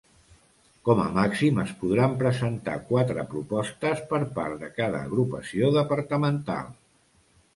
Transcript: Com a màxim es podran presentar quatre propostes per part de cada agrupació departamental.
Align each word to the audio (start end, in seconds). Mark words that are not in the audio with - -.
Com 0.87 1.01
a 1.01 1.09
màxim 1.17 1.59
es 1.63 1.73
podran 1.81 2.15
presentar 2.23 2.77
quatre 2.87 3.25
propostes 3.35 4.01
per 4.13 4.21
part 4.39 4.57
de 4.65 4.69
cada 4.81 5.05
agrupació 5.09 5.69
departamental. 5.79 6.73